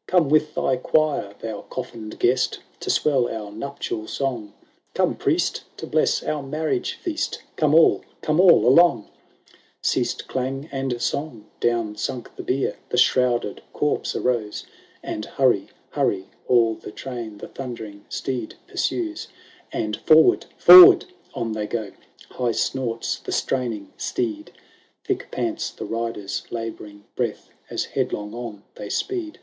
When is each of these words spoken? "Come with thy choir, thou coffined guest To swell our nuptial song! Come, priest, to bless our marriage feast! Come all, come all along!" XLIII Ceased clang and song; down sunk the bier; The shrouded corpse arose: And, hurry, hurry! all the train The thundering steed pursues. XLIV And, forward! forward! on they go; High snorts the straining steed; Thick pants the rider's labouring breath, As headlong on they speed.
"Come 0.06 0.28
with 0.28 0.52
thy 0.54 0.76
choir, 0.76 1.34
thou 1.40 1.62
coffined 1.62 2.18
guest 2.18 2.58
To 2.80 2.90
swell 2.90 3.26
our 3.26 3.50
nuptial 3.50 4.06
song! 4.06 4.52
Come, 4.92 5.16
priest, 5.16 5.64
to 5.78 5.86
bless 5.86 6.22
our 6.22 6.42
marriage 6.42 6.92
feast! 6.92 7.42
Come 7.56 7.74
all, 7.74 8.02
come 8.20 8.38
all 8.38 8.66
along!" 8.66 9.04
XLIII 9.08 9.52
Ceased 9.80 10.28
clang 10.28 10.68
and 10.70 11.00
song; 11.00 11.46
down 11.58 11.96
sunk 11.96 12.36
the 12.36 12.42
bier; 12.42 12.76
The 12.90 12.98
shrouded 12.98 13.62
corpse 13.72 14.14
arose: 14.14 14.66
And, 15.02 15.24
hurry, 15.24 15.68
hurry! 15.92 16.26
all 16.46 16.74
the 16.74 16.92
train 16.92 17.38
The 17.38 17.48
thundering 17.48 18.04
steed 18.10 18.56
pursues. 18.66 19.28
XLIV 19.72 19.80
And, 19.84 19.96
forward! 19.96 20.44
forward! 20.58 21.06
on 21.32 21.52
they 21.52 21.66
go; 21.66 21.92
High 22.32 22.52
snorts 22.52 23.20
the 23.20 23.32
straining 23.32 23.94
steed; 23.96 24.52
Thick 25.04 25.30
pants 25.30 25.70
the 25.70 25.86
rider's 25.86 26.42
labouring 26.50 27.04
breath, 27.16 27.48
As 27.70 27.86
headlong 27.96 28.34
on 28.34 28.64
they 28.74 28.90
speed. 28.90 29.40